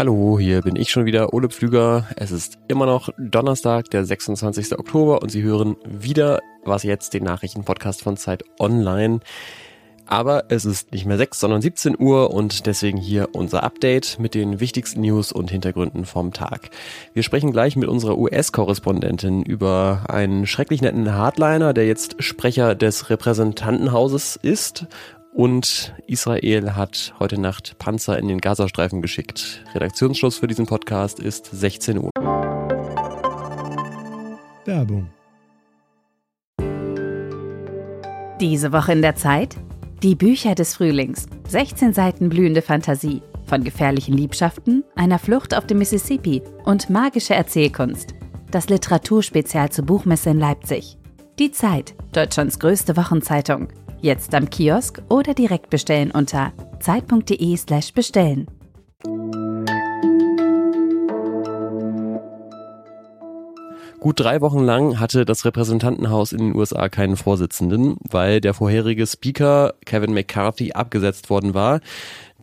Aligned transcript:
Hallo, 0.00 0.38
hier 0.38 0.62
bin 0.62 0.76
ich 0.76 0.88
schon 0.88 1.04
wieder, 1.04 1.34
Ole 1.34 1.50
Pflüger. 1.50 2.06
Es 2.16 2.30
ist 2.30 2.58
immer 2.68 2.86
noch 2.86 3.10
Donnerstag, 3.18 3.90
der 3.90 4.06
26. 4.06 4.78
Oktober 4.78 5.20
und 5.20 5.28
Sie 5.28 5.42
hören 5.42 5.76
wieder 5.84 6.40
was 6.64 6.84
jetzt, 6.84 7.12
den 7.12 7.24
Nachrichtenpodcast 7.24 8.00
von 8.02 8.16
Zeit 8.16 8.42
Online. 8.58 9.20
Aber 10.06 10.44
es 10.48 10.64
ist 10.64 10.90
nicht 10.92 11.04
mehr 11.04 11.18
6, 11.18 11.38
sondern 11.38 11.60
17 11.60 12.00
Uhr 12.00 12.32
und 12.32 12.64
deswegen 12.64 12.96
hier 12.96 13.28
unser 13.34 13.62
Update 13.62 14.18
mit 14.18 14.32
den 14.32 14.58
wichtigsten 14.58 15.02
News 15.02 15.32
und 15.32 15.50
Hintergründen 15.50 16.06
vom 16.06 16.32
Tag. 16.32 16.70
Wir 17.12 17.22
sprechen 17.22 17.52
gleich 17.52 17.76
mit 17.76 17.90
unserer 17.90 18.16
US-Korrespondentin 18.16 19.42
über 19.42 20.06
einen 20.08 20.46
schrecklich 20.46 20.80
netten 20.80 21.12
Hardliner, 21.12 21.74
der 21.74 21.86
jetzt 21.86 22.22
Sprecher 22.22 22.74
des 22.74 23.10
Repräsentantenhauses 23.10 24.36
ist. 24.36 24.86
Und 25.32 25.94
Israel 26.06 26.74
hat 26.74 27.14
heute 27.20 27.40
Nacht 27.40 27.78
Panzer 27.78 28.18
in 28.18 28.28
den 28.28 28.38
Gazastreifen 28.38 29.00
geschickt. 29.00 29.64
Redaktionsschluss 29.74 30.38
für 30.38 30.48
diesen 30.48 30.66
Podcast 30.66 31.20
ist 31.20 31.46
16 31.46 31.98
Uhr. 31.98 32.10
Werbung. 34.64 35.10
Diese 38.40 38.72
Woche 38.72 38.92
in 38.92 39.02
der 39.02 39.16
Zeit? 39.16 39.56
Die 40.02 40.14
Bücher 40.14 40.54
des 40.54 40.74
Frühlings. 40.74 41.26
16 41.48 41.92
Seiten 41.92 42.28
blühende 42.28 42.62
Fantasie. 42.62 43.22
Von 43.46 43.64
gefährlichen 43.64 44.16
Liebschaften, 44.16 44.84
einer 44.94 45.18
Flucht 45.18 45.54
auf 45.54 45.66
dem 45.66 45.78
Mississippi 45.78 46.42
und 46.64 46.88
magische 46.88 47.34
Erzählkunst. 47.34 48.14
Das 48.50 48.68
Literaturspezial 48.68 49.70
zur 49.70 49.84
Buchmesse 49.86 50.30
in 50.30 50.38
Leipzig. 50.38 50.96
Die 51.38 51.52
Zeit, 51.52 51.94
Deutschlands 52.12 52.58
größte 52.58 52.96
Wochenzeitung. 52.96 53.68
Jetzt 54.02 54.34
am 54.34 54.48
Kiosk 54.48 55.02
oder 55.10 55.34
direkt 55.34 55.68
bestellen 55.68 56.10
unter 56.10 56.52
zeit.de/slash 56.80 57.92
bestellen. 57.92 58.46
Gut 64.00 64.18
drei 64.18 64.40
Wochen 64.40 64.60
lang 64.60 64.98
hatte 64.98 65.26
das 65.26 65.44
Repräsentantenhaus 65.44 66.32
in 66.32 66.38
den 66.38 66.56
USA 66.56 66.88
keinen 66.88 67.18
Vorsitzenden, 67.18 67.98
weil 68.08 68.40
der 68.40 68.54
vorherige 68.54 69.06
Speaker 69.06 69.74
Kevin 69.84 70.14
McCarthy 70.14 70.72
abgesetzt 70.72 71.28
worden 71.28 71.52
war. 71.52 71.80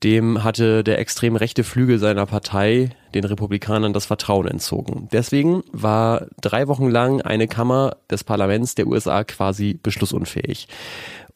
Dem 0.03 0.43
hatte 0.43 0.83
der 0.83 0.99
extrem 0.99 1.35
rechte 1.35 1.63
Flügel 1.63 1.97
seiner 1.97 2.27
Partei, 2.27 2.91
den 3.15 3.23
Republikanern, 3.23 3.93
das 3.93 4.05
Vertrauen 4.05 4.47
entzogen. 4.47 5.09
Deswegen 5.11 5.63
war 5.71 6.27
drei 6.39 6.67
Wochen 6.67 6.87
lang 6.91 7.23
eine 7.23 7.47
Kammer 7.47 7.97
des 8.11 8.23
Parlaments 8.23 8.75
der 8.75 8.85
USA 8.85 9.23
quasi 9.23 9.79
beschlussunfähig. 9.81 10.67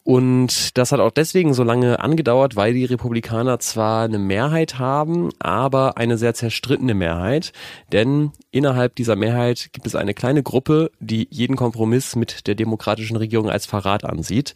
Und 0.04 0.76
das 0.76 0.90
hat 0.90 0.98
auch 0.98 1.12
deswegen 1.12 1.54
so 1.54 1.62
lange 1.62 2.00
angedauert, 2.00 2.56
weil 2.56 2.74
die 2.74 2.84
Republikaner 2.84 3.60
zwar 3.60 4.04
eine 4.04 4.18
Mehrheit 4.18 4.78
haben, 4.78 5.30
aber 5.38 5.96
eine 5.96 6.18
sehr 6.18 6.34
zerstrittene 6.34 6.94
Mehrheit. 6.94 7.52
Denn 7.92 8.32
innerhalb 8.50 8.96
dieser 8.96 9.14
Mehrheit 9.14 9.70
gibt 9.72 9.86
es 9.86 9.94
eine 9.94 10.12
kleine 10.12 10.42
Gruppe, 10.42 10.90
die 10.98 11.28
jeden 11.30 11.54
Kompromiss 11.54 12.16
mit 12.16 12.48
der 12.48 12.56
demokratischen 12.56 13.16
Regierung 13.16 13.48
als 13.48 13.66
Verrat 13.66 14.04
ansieht. 14.04 14.54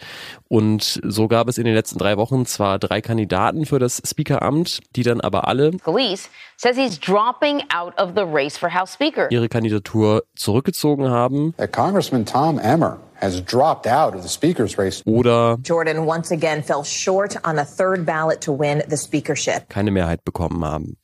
Und 0.48 1.00
so 1.04 1.28
gab 1.28 1.48
es 1.48 1.58
in 1.58 1.64
den 1.64 1.74
letzten 1.74 1.98
drei 1.98 2.16
Wochen 2.16 2.44
zwar 2.44 2.80
drei 2.80 3.00
Kandidaten 3.00 3.66
für 3.66 3.78
das 3.78 4.02
Speakeramt, 4.04 4.80
die 4.96 5.04
dann 5.04 5.20
aber 5.20 5.46
alle 5.46 5.70
ihre 9.30 9.48
Kandidatur 9.48 10.24
zurückgezogen 10.34 11.08
haben 11.08 11.54
Congressman 11.72 12.26
Tom 12.26 12.58
Emmer 12.58 12.98
has 13.20 13.40
dropped 13.42 13.86
out 13.86 14.14
of 14.14 14.22
the 14.22 14.28
speaker's 14.28 14.76
race. 14.78 15.02
oder 15.06 15.56
Jordan 15.62 16.06
once 16.06 16.30
again 16.32 16.62
fell 16.62 16.84
short 16.84 17.36
on 17.44 17.58
a 17.58 17.64
third 17.64 18.04
ballot 18.04 18.40
to 18.40 18.52
win 18.52 18.82
the 18.88 18.96
speakership. 18.96 19.68
keine 19.68 19.90
Mehrheit 19.90 20.24
bekommen 20.24 20.64
haben. 20.64 20.96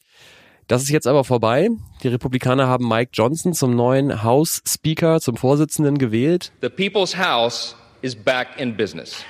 Das 0.68 0.82
ist 0.82 0.90
jetzt 0.90 1.06
aber 1.06 1.24
vorbei. 1.24 1.68
Die 2.02 2.08
Republikaner 2.08 2.66
haben 2.66 2.88
Mike 2.88 3.10
Johnson 3.12 3.52
zum 3.52 3.74
neuen 3.74 4.22
House 4.22 4.62
Speaker, 4.66 5.20
zum 5.20 5.36
Vorsitzenden 5.36 5.98
gewählt. 5.98 6.52
The 6.62 6.68
People's 6.68 7.16
House 7.16 7.74
is 8.00 8.14
back 8.14 8.48
in 8.58 8.76
business. 8.76 9.24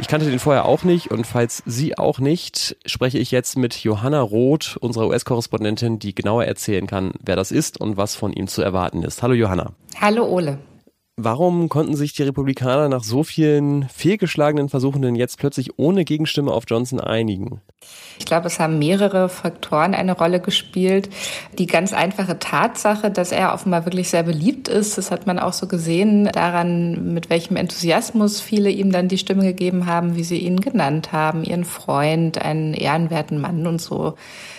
Ich 0.00 0.08
kannte 0.08 0.28
den 0.28 0.38
vorher 0.38 0.64
auch 0.64 0.82
nicht 0.82 1.10
und 1.10 1.26
falls 1.26 1.62
Sie 1.66 1.98
auch 1.98 2.20
nicht, 2.20 2.74
spreche 2.86 3.18
ich 3.18 3.30
jetzt 3.30 3.58
mit 3.58 3.84
Johanna 3.84 4.22
Roth, 4.22 4.78
unserer 4.80 5.08
US-Korrespondentin, 5.08 5.98
die 5.98 6.14
genauer 6.14 6.46
erzählen 6.46 6.86
kann, 6.86 7.12
wer 7.22 7.36
das 7.36 7.52
ist 7.52 7.78
und 7.78 7.98
was 7.98 8.16
von 8.16 8.32
ihm 8.32 8.48
zu 8.48 8.62
erwarten 8.62 9.02
ist. 9.02 9.22
Hallo 9.22 9.34
Johanna. 9.34 9.72
Hallo 10.00 10.24
Ole. 10.24 10.58
Warum 11.16 11.68
konnten 11.68 11.96
sich 11.96 12.14
die 12.14 12.22
Republikaner 12.22 12.88
nach 12.88 13.04
so 13.04 13.24
vielen 13.24 13.88
fehlgeschlagenen 13.90 14.70
Versuchen 14.70 15.02
denn 15.02 15.16
jetzt 15.16 15.38
plötzlich 15.38 15.78
ohne 15.78 16.04
Gegenstimme 16.04 16.50
auf 16.50 16.64
Johnson 16.66 16.98
einigen? 16.98 17.60
Ich 18.18 18.26
glaube, 18.26 18.46
es 18.46 18.58
haben 18.58 18.78
mehrere 18.78 19.28
Faktoren 19.28 19.94
eine 19.94 20.12
Rolle 20.12 20.40
gespielt. 20.40 21.10
Die 21.58 21.66
ganz 21.66 21.92
einfache 21.92 22.38
Tatsache, 22.38 23.10
dass 23.10 23.32
er 23.32 23.52
offenbar 23.52 23.86
wirklich 23.86 24.10
sehr 24.10 24.22
beliebt 24.22 24.68
ist, 24.68 24.98
das 24.98 25.10
hat 25.10 25.26
man 25.26 25.38
auch 25.38 25.52
so 25.52 25.66
gesehen 25.66 26.26
daran, 26.26 27.12
mit 27.12 27.28
welchem 27.28 27.56
Enthusiasmus 27.56 28.40
viele 28.40 28.70
ihm 28.70 28.92
dann 28.92 29.08
die 29.08 29.18
Stimme 29.18 29.44
gegeben 29.44 29.86
haben, 29.86 30.16
wie 30.16 30.24
sie 30.24 30.38
ihn 30.38 30.60
genannt 30.60 31.12
haben, 31.12 31.44
ihren 31.44 31.64
Freund, 31.64 32.40
einen 32.40 32.74
ehrenwerten 32.74 33.40
Mann 33.40 33.66
und 33.66 33.80
so. 33.80 34.14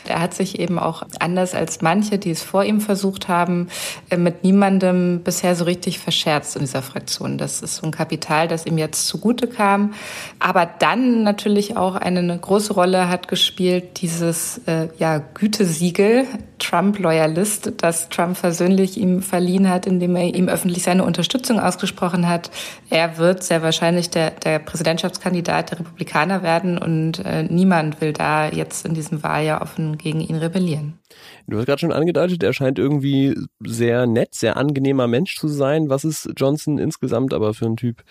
Er 0.07 0.19
hat 0.19 0.33
sich 0.33 0.59
eben 0.59 0.79
auch 0.79 1.03
anders 1.19 1.53
als 1.53 1.81
manche, 1.81 2.17
die 2.17 2.31
es 2.31 2.41
vor 2.41 2.63
ihm 2.63 2.81
versucht 2.81 3.27
haben, 3.27 3.67
mit 4.15 4.43
niemandem 4.43 5.21
bisher 5.23 5.55
so 5.55 5.65
richtig 5.65 5.99
verscherzt 5.99 6.40
in 6.55 6.61
dieser 6.61 6.81
Fraktion. 6.81 7.37
Das 7.37 7.61
ist 7.61 7.77
so 7.77 7.85
ein 7.85 7.91
Kapital, 7.91 8.47
das 8.47 8.65
ihm 8.65 8.77
jetzt 8.77 9.07
zugute 9.07 9.47
kam. 9.47 9.93
Aber 10.39 10.65
dann 10.65 11.23
natürlich 11.23 11.77
auch 11.77 11.95
eine 11.95 12.37
große 12.37 12.73
Rolle 12.73 13.09
hat 13.09 13.27
gespielt, 13.27 14.01
dieses 14.01 14.61
äh, 14.65 14.89
ja, 14.97 15.19
Gütesiegel, 15.19 16.25
Trump-Loyalist, 16.61 17.73
das 17.77 18.09
Trump 18.09 18.37
versöhnlich 18.37 18.97
ihm 18.97 19.21
verliehen 19.21 19.69
hat, 19.69 19.85
indem 19.87 20.15
er 20.15 20.33
ihm 20.33 20.47
öffentlich 20.47 20.83
seine 20.83 21.03
Unterstützung 21.03 21.59
ausgesprochen 21.59 22.29
hat. 22.29 22.51
Er 22.89 23.17
wird 23.17 23.43
sehr 23.43 23.61
wahrscheinlich 23.61 24.09
der, 24.09 24.31
der 24.31 24.59
Präsidentschaftskandidat 24.59 25.71
der 25.71 25.79
Republikaner 25.79 26.43
werden 26.43 26.77
und 26.77 27.19
äh, 27.25 27.43
niemand 27.43 27.99
will 28.01 28.13
da 28.13 28.47
jetzt 28.47 28.85
in 28.85 28.93
diesem 28.93 29.23
Wahljahr 29.23 29.61
offen 29.61 29.97
gegen 29.97 30.21
ihn 30.21 30.35
rebellieren. 30.35 30.99
Du 31.47 31.57
hast 31.57 31.65
gerade 31.65 31.79
schon 31.79 31.91
angedeutet, 31.91 32.43
er 32.43 32.53
scheint 32.53 32.79
irgendwie 32.79 33.35
sehr 33.59 34.07
nett, 34.07 34.33
sehr 34.33 34.57
angenehmer 34.57 35.07
Mensch 35.07 35.35
zu 35.35 35.47
sein. 35.47 35.89
Was 35.89 36.03
ist 36.05 36.29
Johnson 36.37 36.77
insgesamt 36.77 37.33
aber 37.33 37.53
für 37.53 37.65
ein 37.65 37.75
Typ? 37.75 38.03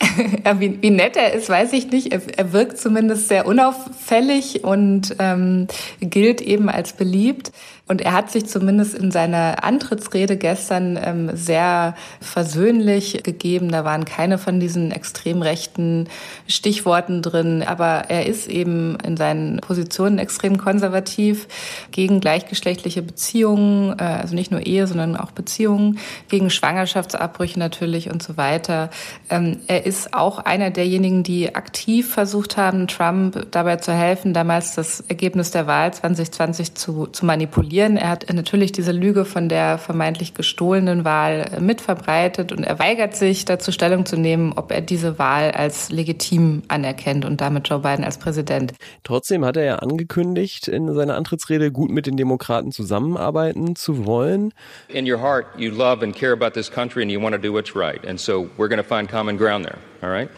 ja, 0.44 0.58
wie, 0.58 0.80
wie 0.82 0.90
nett 0.90 1.16
er 1.16 1.32
ist, 1.32 1.48
weiß 1.48 1.72
ich 1.74 1.90
nicht. 1.90 2.12
Er, 2.12 2.22
er 2.36 2.52
wirkt 2.52 2.78
zumindest 2.78 3.28
sehr 3.28 3.46
unauffällig 3.46 4.64
und 4.64 5.14
ähm, 5.18 5.68
gilt 6.00 6.40
eben 6.40 6.68
als 6.68 6.92
beliebt. 6.94 7.52
Und 7.88 8.02
er 8.02 8.12
hat 8.12 8.30
sich 8.30 8.46
zumindest 8.46 8.94
in 8.94 9.10
seiner 9.10 9.64
Antrittsrede 9.64 10.36
gestern 10.36 10.98
ähm, 11.02 11.30
sehr 11.34 11.94
versöhnlich 12.20 13.22
gegeben. 13.22 13.70
Da 13.70 13.82
waren 13.82 14.04
keine 14.04 14.36
von 14.36 14.60
diesen 14.60 14.92
extrem 14.92 15.40
rechten 15.40 16.06
Stichworten 16.46 17.22
drin. 17.22 17.64
Aber 17.66 18.04
er 18.08 18.26
ist 18.26 18.46
eben 18.46 18.98
in 19.02 19.16
seinen 19.16 19.56
Positionen 19.60 20.18
extrem 20.18 20.58
konservativ 20.58 21.48
gegen 21.90 22.20
gleichgeschlechtliche 22.20 23.00
Beziehungen, 23.00 23.98
äh, 23.98 24.02
also 24.02 24.34
nicht 24.34 24.50
nur 24.50 24.66
Ehe, 24.66 24.86
sondern 24.86 25.16
auch 25.16 25.30
Beziehungen, 25.30 25.98
gegen 26.28 26.50
Schwangerschaftsabbrüche 26.50 27.58
natürlich 27.58 28.10
und 28.10 28.22
so 28.22 28.36
weiter. 28.36 28.90
Ähm, 29.30 29.60
er 29.66 29.86
ist 29.86 30.12
auch 30.12 30.40
einer 30.40 30.70
derjenigen, 30.70 31.22
die 31.22 31.54
aktiv 31.54 32.12
versucht 32.12 32.58
haben, 32.58 32.86
Trump 32.86 33.46
dabei 33.50 33.76
zu 33.76 33.94
helfen, 33.94 34.34
damals 34.34 34.74
das 34.74 35.02
Ergebnis 35.08 35.52
der 35.52 35.66
Wahl 35.66 35.94
2020 35.94 36.74
zu, 36.74 37.06
zu 37.06 37.24
manipulieren. 37.24 37.77
Er 37.78 38.08
hat 38.08 38.32
natürlich 38.32 38.72
diese 38.72 38.92
Lüge 38.92 39.24
von 39.24 39.48
der 39.48 39.78
vermeintlich 39.78 40.34
gestohlenen 40.34 41.04
Wahl 41.04 41.50
mitverbreitet 41.60 42.50
und 42.50 42.64
er 42.64 42.78
weigert 42.78 43.14
sich, 43.14 43.44
dazu 43.44 43.70
Stellung 43.70 44.04
zu 44.04 44.16
nehmen, 44.16 44.52
ob 44.56 44.72
er 44.72 44.80
diese 44.80 45.18
Wahl 45.18 45.52
als 45.52 45.90
legitim 45.90 46.62
anerkennt 46.68 47.24
und 47.24 47.40
damit 47.40 47.68
Joe 47.68 47.78
Biden 47.78 48.04
als 48.04 48.18
Präsident. 48.18 48.74
Trotzdem 49.04 49.44
hat 49.44 49.56
er 49.56 49.64
ja 49.64 49.76
angekündigt, 49.76 50.66
in 50.66 50.92
seiner 50.92 51.14
Antrittsrede 51.14 51.70
gut 51.70 51.90
mit 51.90 52.06
den 52.06 52.16
Demokraten 52.16 52.72
zusammenarbeiten 52.72 53.76
zu 53.76 54.04
wollen. 54.04 54.52
In 54.88 55.10
your 55.10 55.20
heart, 55.20 55.46
you 55.56 55.70
love 55.70 56.04
and 56.04 56.14
care 56.14 56.32
about 56.32 56.50
this 56.50 56.70
country 56.70 57.02
and 57.02 57.12
you 57.12 57.22
want 57.22 57.34
to 57.34 57.40
do 57.40 57.52
what's 57.52 57.76
right. 57.76 58.04
And 58.04 58.18
so 58.18 58.48
we're 58.56 58.68
going 58.68 58.82
to 58.82 58.88
find 58.88 59.08
common 59.08 59.36
ground 59.38 59.64
there. 59.64 59.78
All 60.02 60.10
right? 60.10 60.28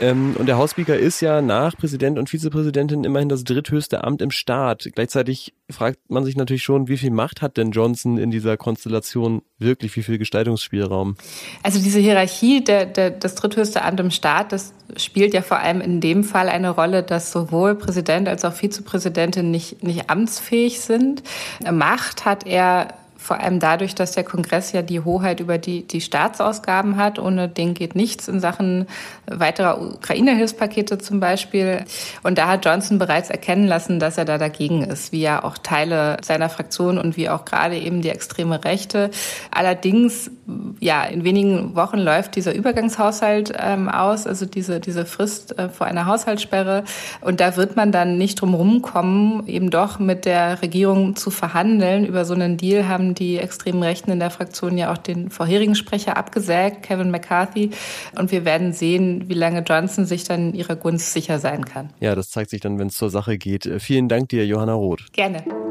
Ähm, 0.00 0.36
und 0.38 0.46
der 0.46 0.56
Hausspeaker 0.56 0.96
ist 0.96 1.20
ja 1.20 1.42
nach 1.42 1.76
Präsident 1.76 2.18
und 2.18 2.28
Vizepräsidentin 2.28 3.04
immerhin 3.04 3.28
das 3.28 3.44
dritthöchste 3.44 4.04
Amt 4.04 4.22
im 4.22 4.30
Staat. 4.30 4.88
Gleichzeitig 4.94 5.54
fragt 5.70 5.98
man 6.08 6.24
sich 6.24 6.36
natürlich 6.36 6.62
schon, 6.62 6.88
wie 6.88 6.96
viel 6.96 7.10
Macht 7.10 7.42
hat 7.42 7.56
denn 7.56 7.72
Johnson 7.72 8.18
in 8.18 8.30
dieser 8.30 8.56
Konstellation 8.56 9.42
wirklich, 9.58 9.96
wie 9.96 10.02
viel 10.02 10.18
Gestaltungsspielraum? 10.18 11.16
Also 11.62 11.80
diese 11.80 11.98
Hierarchie, 11.98 12.62
der, 12.62 12.86
der, 12.86 13.10
das 13.10 13.34
dritthöchste 13.34 13.82
Amt 13.82 14.00
im 14.00 14.10
Staat, 14.10 14.52
das 14.52 14.72
spielt 14.96 15.34
ja 15.34 15.42
vor 15.42 15.58
allem 15.58 15.80
in 15.80 16.00
dem 16.00 16.24
Fall 16.24 16.48
eine 16.48 16.70
Rolle, 16.70 17.02
dass 17.02 17.32
sowohl 17.32 17.74
Präsident 17.74 18.28
als 18.28 18.44
auch 18.44 18.52
Vizepräsidentin 18.52 19.50
nicht, 19.50 19.82
nicht 19.82 20.08
amtsfähig 20.10 20.80
sind. 20.80 21.22
Macht 21.70 22.24
hat 22.24 22.46
er 22.46 22.94
vor 23.18 23.40
allem 23.40 23.58
dadurch, 23.58 23.96
dass 23.96 24.12
der 24.12 24.22
Kongress 24.22 24.70
ja 24.72 24.80
die 24.80 25.00
Hoheit 25.00 25.40
über 25.40 25.58
die, 25.58 25.86
die 25.86 26.00
Staatsausgaben 26.00 26.96
hat. 26.96 27.18
Ohne 27.18 27.48
den 27.48 27.74
geht 27.74 27.96
nichts 27.96 28.28
in 28.28 28.38
Sachen 28.38 28.86
weiterer 29.26 29.80
Ukraine-Hilfspakete 29.80 30.98
zum 30.98 31.18
Beispiel. 31.18 31.84
Und 32.22 32.38
da 32.38 32.46
hat 32.46 32.64
Johnson 32.64 32.98
bereits 32.98 33.28
erkennen 33.28 33.66
lassen, 33.66 33.98
dass 33.98 34.18
er 34.18 34.24
da 34.24 34.38
dagegen 34.38 34.84
ist, 34.84 35.10
wie 35.10 35.20
ja 35.20 35.42
auch 35.42 35.58
Teile 35.58 36.16
seiner 36.22 36.48
Fraktion 36.48 36.96
und 36.96 37.16
wie 37.16 37.28
auch 37.28 37.44
gerade 37.44 37.76
eben 37.76 38.02
die 38.02 38.08
extreme 38.08 38.64
Rechte. 38.64 39.10
Allerdings, 39.50 40.30
ja, 40.78 41.02
in 41.02 41.24
wenigen 41.24 41.74
Wochen 41.74 41.98
läuft 41.98 42.36
dieser 42.36 42.54
Übergangshaushalt 42.54 43.52
ähm, 43.58 43.88
aus, 43.88 44.28
also 44.28 44.46
diese, 44.46 44.78
diese 44.78 45.04
Frist 45.04 45.58
äh, 45.58 45.68
vor 45.68 45.88
einer 45.88 46.06
Haushaltssperre. 46.06 46.84
Und 47.20 47.40
da 47.40 47.56
wird 47.56 47.74
man 47.74 47.90
dann 47.90 48.16
nicht 48.16 48.40
drum 48.40 48.54
rumkommen, 48.54 49.46
eben 49.48 49.70
doch 49.70 49.98
mit 49.98 50.24
der 50.24 50.62
Regierung 50.62 51.16
zu 51.16 51.30
verhandeln. 51.30 52.06
Über 52.06 52.24
so 52.24 52.34
einen 52.34 52.56
Deal 52.56 52.88
haben 52.88 53.07
haben 53.08 53.14
die 53.14 53.38
extremen 53.38 53.82
Rechten 53.82 54.10
in 54.10 54.18
der 54.18 54.30
Fraktion 54.30 54.76
ja 54.76 54.92
auch 54.92 54.98
den 54.98 55.30
vorherigen 55.30 55.74
Sprecher 55.74 56.16
abgesägt, 56.16 56.82
Kevin 56.82 57.10
McCarthy. 57.10 57.70
Und 58.18 58.30
wir 58.32 58.44
werden 58.44 58.72
sehen, 58.72 59.28
wie 59.28 59.34
lange 59.34 59.60
Johnson 59.60 60.04
sich 60.04 60.24
dann 60.24 60.52
ihrer 60.54 60.76
Gunst 60.76 61.12
sicher 61.12 61.38
sein 61.38 61.64
kann. 61.64 61.90
Ja, 62.00 62.14
das 62.14 62.30
zeigt 62.30 62.50
sich 62.50 62.60
dann, 62.60 62.78
wenn 62.78 62.88
es 62.88 62.96
zur 62.96 63.10
Sache 63.10 63.38
geht. 63.38 63.68
Vielen 63.78 64.08
Dank 64.08 64.28
dir, 64.28 64.46
Johanna 64.46 64.74
Roth. 64.74 65.12
Gerne. 65.12 65.67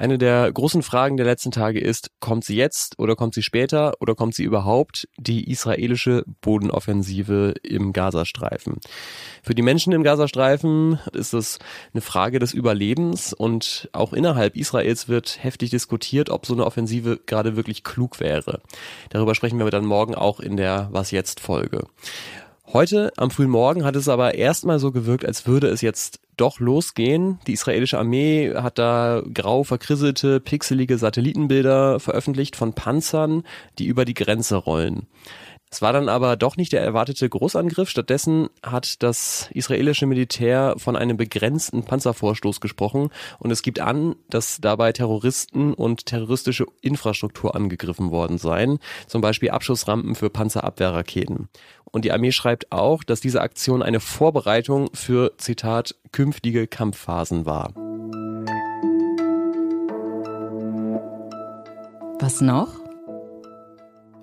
Eine 0.00 0.16
der 0.16 0.50
großen 0.50 0.82
Fragen 0.82 1.18
der 1.18 1.26
letzten 1.26 1.50
Tage 1.50 1.78
ist, 1.78 2.10
kommt 2.20 2.46
sie 2.46 2.56
jetzt 2.56 2.98
oder 2.98 3.16
kommt 3.16 3.34
sie 3.34 3.42
später 3.42 3.92
oder 4.00 4.14
kommt 4.14 4.34
sie 4.34 4.44
überhaupt, 4.44 5.06
die 5.18 5.50
israelische 5.50 6.24
Bodenoffensive 6.40 7.52
im 7.62 7.92
Gazastreifen? 7.92 8.78
Für 9.42 9.54
die 9.54 9.60
Menschen 9.60 9.92
im 9.92 10.02
Gazastreifen 10.02 10.98
ist 11.12 11.34
es 11.34 11.58
eine 11.92 12.00
Frage 12.00 12.38
des 12.38 12.54
Überlebens 12.54 13.34
und 13.34 13.90
auch 13.92 14.14
innerhalb 14.14 14.56
Israels 14.56 15.06
wird 15.10 15.44
heftig 15.44 15.68
diskutiert, 15.68 16.30
ob 16.30 16.46
so 16.46 16.54
eine 16.54 16.64
Offensive 16.64 17.20
gerade 17.26 17.56
wirklich 17.56 17.84
klug 17.84 18.20
wäre. 18.20 18.62
Darüber 19.10 19.34
sprechen 19.34 19.58
wir 19.58 19.70
dann 19.70 19.84
morgen 19.84 20.14
auch 20.14 20.40
in 20.40 20.56
der 20.56 20.88
Was 20.92 21.10
jetzt 21.10 21.40
Folge. 21.40 21.84
Heute 22.72 23.12
am 23.16 23.32
frühen 23.32 23.50
Morgen 23.50 23.84
hat 23.84 23.96
es 23.96 24.08
aber 24.08 24.36
erstmal 24.36 24.78
so 24.78 24.92
gewirkt, 24.92 25.26
als 25.26 25.44
würde 25.44 25.66
es 25.66 25.80
jetzt 25.80 26.20
doch 26.36 26.60
losgehen. 26.60 27.40
Die 27.48 27.54
israelische 27.54 27.98
Armee 27.98 28.54
hat 28.54 28.78
da 28.78 29.24
grau 29.34 29.64
verkrisselte, 29.64 30.38
pixelige 30.38 30.96
Satellitenbilder 30.96 31.98
veröffentlicht 31.98 32.54
von 32.54 32.72
Panzern, 32.72 33.42
die 33.80 33.86
über 33.86 34.04
die 34.04 34.14
Grenze 34.14 34.54
rollen. 34.54 35.08
Es 35.72 35.82
war 35.82 35.92
dann 35.92 36.08
aber 36.08 36.36
doch 36.36 36.56
nicht 36.56 36.72
der 36.72 36.82
erwartete 36.82 37.28
Großangriff. 37.28 37.88
Stattdessen 37.88 38.48
hat 38.60 39.04
das 39.04 39.48
israelische 39.52 40.04
Militär 40.06 40.74
von 40.78 40.96
einem 40.96 41.16
begrenzten 41.16 41.84
Panzervorstoß 41.84 42.60
gesprochen 42.60 43.10
und 43.38 43.52
es 43.52 43.62
gibt 43.62 43.78
an, 43.78 44.16
dass 44.28 44.58
dabei 44.60 44.92
Terroristen 44.92 45.72
und 45.72 46.06
terroristische 46.06 46.66
Infrastruktur 46.80 47.54
angegriffen 47.54 48.10
worden 48.10 48.36
seien, 48.36 48.80
zum 49.06 49.20
Beispiel 49.20 49.50
Abschussrampen 49.50 50.16
für 50.16 50.28
Panzerabwehrraketen. 50.28 51.48
Und 51.84 52.04
die 52.04 52.10
Armee 52.10 52.32
schreibt 52.32 52.72
auch, 52.72 53.04
dass 53.04 53.20
diese 53.20 53.40
Aktion 53.40 53.82
eine 53.82 54.00
Vorbereitung 54.00 54.90
für, 54.92 55.36
Zitat, 55.38 55.94
künftige 56.10 56.66
Kampfphasen 56.66 57.46
war. 57.46 57.72
Was 62.18 62.40
noch? 62.40 62.79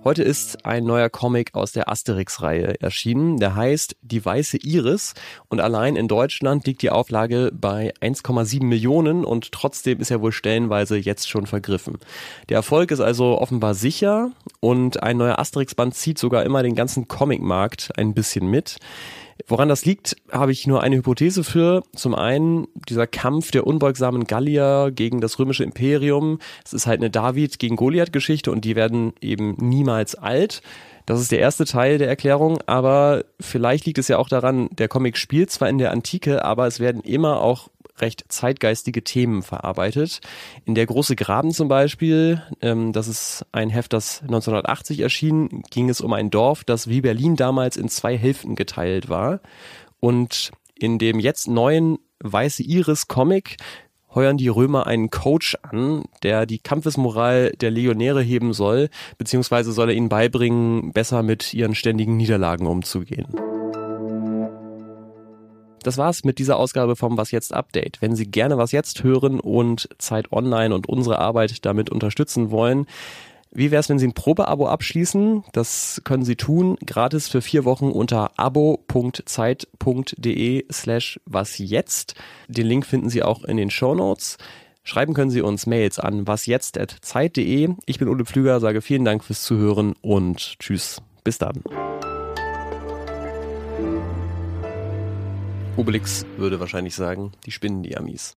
Heute 0.04 0.24
ist 0.24 0.66
ein 0.66 0.86
neuer 0.86 1.10
Comic 1.10 1.54
aus 1.54 1.72
der 1.72 1.90
Asterix-Reihe 1.90 2.80
erschienen. 2.80 3.38
Der 3.38 3.56
heißt 3.56 3.98
Die 4.02 4.24
weiße 4.24 4.58
Iris 4.58 5.16
und 5.50 5.60
allein 5.60 5.96
in 5.96 6.08
Deutschland 6.08 6.66
liegt 6.66 6.82
die 6.82 6.92
Auflage 6.92 7.52
bei 7.54 7.94
1,7 8.00 8.64
Millionen 8.64 9.26
und 9.26 9.52
trotzdem 9.52 10.00
ist 10.00 10.12
er 10.12 10.22
wohl 10.22 10.32
stellenweise 10.32 10.98
jetzt 10.98 11.28
schon 11.28 11.48
vergriffen. 11.48 11.98
Der 12.48 12.58
Erfolg 12.58 12.92
ist 12.92 13.02
also 13.02 13.40
offenbar 13.40 13.74
sicher 13.74 14.32
und 14.60 15.04
ein 15.04 15.18
neuer 15.18 15.40
Asterix-Band 15.40 15.96
zieht 15.96 16.20
sogar 16.20 16.44
immer 16.46 16.64
den 16.64 16.76
ganzen 16.76 17.08
Comicmarkt 17.08 17.92
ein 17.98 18.14
bisschen 18.14 18.48
mit. 18.48 18.78
Woran 19.46 19.70
das 19.70 19.86
liegt, 19.86 20.16
habe 20.32 20.52
ich 20.52 20.68
nur 20.68 20.82
eine 20.82 20.98
Hypothese 20.98 21.44
für. 21.44 21.84
Zum 21.96 22.16
einen 22.16 22.68
dieser 22.90 23.08
Kampf 23.08 23.52
der 23.52 23.68
unbeugsamen 23.68 24.26
Gallier 24.26 24.92
gegen 24.92 25.22
das 25.22 25.38
römische 25.38 25.64
Imperium. 25.64 26.40
Es 26.66 26.74
ist 26.74 26.88
halt 26.88 27.00
eine 27.00 27.10
David 27.10 27.60
gegen 27.60 27.76
Goliath 27.76 28.12
Geschichte 28.12 28.52
und 28.52 28.66
die 28.66 28.76
werden 28.76 29.14
eben 29.22 29.56
niemals 29.60 30.16
alt. 30.16 30.62
Das 31.06 31.22
ist 31.22 31.32
der 31.32 31.40
erste 31.40 31.64
Teil 31.64 32.00
der 32.00 32.10
Erklärung, 32.10 32.60
aber 32.66 33.24
vielleicht 33.40 33.86
liegt 33.86 33.98
es 33.98 34.10
ja 34.10 34.18
auch 34.18 34.28
daran, 34.28 34.68
der 34.74 34.90
Comic 34.90 35.18
spielt 35.18 35.50
zwar 35.52 35.70
in 35.70 35.78
der 35.78 35.92
Antike, 35.92 36.44
aber 36.44 36.68
es 36.68 36.82
werden 36.82 37.02
immer 37.02 37.40
auch 37.40 37.70
recht 38.00 38.26
zeitgeistige 38.30 39.04
Themen 39.04 39.42
verarbeitet. 39.42 40.22
In 40.66 40.76
Der 40.76 40.86
große 40.86 41.16
Graben 41.16 41.52
zum 41.52 41.68
Beispiel, 41.68 42.42
ähm, 42.62 42.94
das 42.94 43.08
ist 43.08 43.46
ein 43.52 43.70
Heft, 43.70 43.94
das 43.94 44.22
1980 44.22 45.00
erschien, 45.00 45.64
ging 45.72 45.90
es 45.90 46.02
um 46.02 46.14
ein 46.14 46.30
Dorf, 46.30 46.64
das 46.64 46.88
wie 46.88 47.02
Berlin 47.02 47.36
damals 47.36 47.78
in 47.78 47.90
zwei 47.90 48.18
Hälften 48.18 48.56
geteilt 48.56 49.10
war. 49.10 49.42
Und 50.00 50.52
in 50.76 51.00
dem 51.00 51.20
jetzt 51.20 51.48
neuen 51.48 51.98
Weiße 52.20 52.64
Iris 52.64 53.08
Comic 53.08 53.58
heuern 54.14 54.38
die 54.38 54.48
Römer 54.48 54.88
einen 54.88 55.12
Coach 55.12 55.56
an, 55.62 56.06
der 56.24 56.46
die 56.46 56.60
Kampfesmoral 56.60 57.52
der 57.62 57.72
Legionäre 57.72 58.22
heben 58.22 58.54
soll, 58.54 58.90
beziehungsweise 59.18 59.72
soll 59.72 59.90
er 59.90 59.96
ihnen 59.96 60.10
beibringen, 60.10 60.92
besser 60.92 61.24
mit 61.24 61.54
ihren 61.54 61.76
ständigen 61.76 62.18
Niederlagen 62.18 62.66
umzugehen. 62.66 63.28
Das 65.88 65.98
war's 65.98 66.26
mit 66.26 66.38
dieser 66.38 66.58
Ausgabe 66.58 66.98
vom 66.98 67.18
Was 67.18 67.32
jetzt 67.32 67.54
Update. 67.54 68.02
Wenn 68.02 68.14
Sie 68.14 68.30
gerne 68.30 68.58
Was 68.58 68.74
jetzt 68.74 69.06
hören 69.06 69.40
und 69.40 69.88
Zeit 70.00 70.34
Online 70.34 70.76
und 70.76 70.90
unsere 70.90 71.20
Arbeit 71.20 71.66
damit 71.66 71.90
unterstützen 71.90 72.52
wollen, 72.52 72.88
wie 73.52 73.72
wäre 73.72 73.80
es, 73.80 73.88
wenn 73.88 73.98
Sie 73.98 74.06
ein 74.08 74.14
Probeabo 74.14 74.68
abschließen? 74.68 75.46
Das 75.54 76.02
können 76.04 76.26
Sie 76.26 76.36
tun, 76.36 76.76
gratis 76.86 77.30
für 77.30 77.42
vier 77.42 77.64
Wochen 77.64 77.90
unter 77.90 78.38
abo.zeit.de 78.38 79.46
slash 80.70 81.22
was 81.24 81.58
jetzt. 81.58 82.16
Den 82.50 82.68
Link 82.68 82.86
finden 82.86 83.10
Sie 83.10 83.24
auch 83.24 83.46
in 83.46 83.56
den 83.56 83.70
Show 83.70 83.96
Notes. 83.96 84.36
Schreiben 84.84 85.14
können 85.14 85.32
Sie 85.32 85.40
uns 85.42 85.68
Mails 85.68 86.00
an 86.00 86.28
wasjetzt.zeit.de. 86.28 87.70
Ich 87.86 87.98
bin 87.98 88.10
Ole 88.10 88.26
Pflüger, 88.26 88.60
sage 88.60 88.82
vielen 88.82 89.06
Dank 89.06 89.24
fürs 89.24 89.44
Zuhören 89.44 89.94
und 90.02 90.60
tschüss. 90.60 91.02
Bis 91.24 91.38
dann. 91.38 91.64
Obelix 95.78 96.26
würde 96.38 96.60
wahrscheinlich 96.60 96.96
sagen, 96.96 97.34
die 97.46 97.52
spinnen 97.52 97.84
die 97.84 97.96
Amis. 97.96 98.36